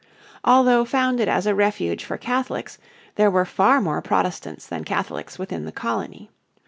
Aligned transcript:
Although 0.43 0.83
founded 0.83 1.27
as 1.27 1.45
a 1.45 1.53
refuge 1.53 2.03
for 2.03 2.17
Catholics 2.17 2.79
there 3.17 3.29
were 3.29 3.45
far 3.45 3.79
more 3.79 4.01
Protestants 4.01 4.65
than 4.65 4.83
Catholics 4.83 5.37
within 5.37 5.65
the 5.65 5.71
colony. 5.71 6.31